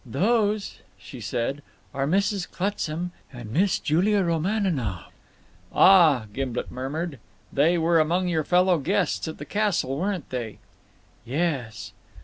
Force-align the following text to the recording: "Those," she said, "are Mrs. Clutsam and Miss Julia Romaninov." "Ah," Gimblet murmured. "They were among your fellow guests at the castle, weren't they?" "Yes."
"Those," 0.03 0.79
she 0.97 1.21
said, 1.21 1.61
"are 1.93 2.07
Mrs. 2.07 2.49
Clutsam 2.49 3.11
and 3.31 3.51
Miss 3.51 3.77
Julia 3.77 4.23
Romaninov." 4.23 5.11
"Ah," 5.71 6.25
Gimblet 6.33 6.71
murmured. 6.71 7.19
"They 7.53 7.77
were 7.77 7.99
among 7.99 8.27
your 8.27 8.43
fellow 8.43 8.79
guests 8.79 9.27
at 9.27 9.37
the 9.37 9.45
castle, 9.45 9.99
weren't 9.99 10.31
they?" 10.31 10.57
"Yes." 11.23 11.91